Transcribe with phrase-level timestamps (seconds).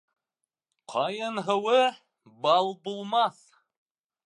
[0.93, 1.77] Ҡайын һыуы
[2.47, 3.39] бал булмаҫ